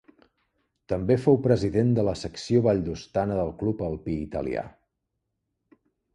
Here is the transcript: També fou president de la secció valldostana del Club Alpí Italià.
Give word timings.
També 0.93 1.17
fou 1.25 1.37
president 1.47 1.91
de 1.99 2.05
la 2.07 2.15
secció 2.21 2.63
valldostana 2.69 3.39
del 3.41 3.53
Club 3.61 3.85
Alpí 3.91 4.19
Italià. 4.25 4.67